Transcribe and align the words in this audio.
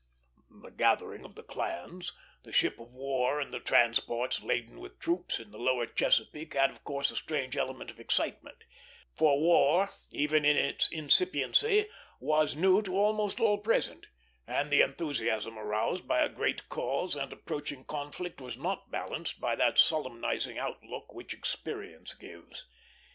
The 0.63 0.71
gathering 0.71 1.23
of 1.25 1.35
the 1.35 1.43
clans, 1.43 2.11
the 2.41 2.51
ships 2.51 2.79
of 2.79 2.95
war 2.95 3.39
and 3.39 3.53
the 3.53 3.59
transports 3.59 4.41
laden 4.41 4.79
with 4.79 4.97
troops, 4.97 5.39
in 5.39 5.51
the 5.51 5.59
lower 5.59 5.85
Chesapeake 5.85 6.55
had 6.55 6.71
of 6.71 6.83
course 6.83 7.11
a 7.11 7.15
strange 7.15 7.55
element 7.55 7.91
of 7.91 7.99
excitement; 7.99 8.63
for 9.15 9.39
war, 9.39 9.91
even 10.09 10.43
in 10.43 10.57
its 10.57 10.89
incipiency, 10.91 11.85
was 12.19 12.55
new 12.55 12.81
to 12.81 12.97
almost 12.97 13.39
all 13.39 13.59
present, 13.59 14.07
and 14.47 14.71
the 14.71 14.81
enthusiasm 14.81 15.59
aroused 15.59 16.07
by 16.07 16.21
a 16.21 16.29
great 16.29 16.67
cause 16.67 17.15
and 17.15 17.31
approaching 17.31 17.85
conflict 17.85 18.41
was 18.41 18.57
not 18.57 18.89
balanced 18.89 19.39
by 19.39 19.55
that 19.55 19.77
solemnizing 19.77 20.57
outlook 20.57 21.13
which 21.13 21.31
experience 21.35 22.15
gives. 22.15 22.65